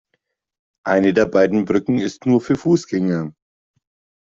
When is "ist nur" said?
1.99-2.41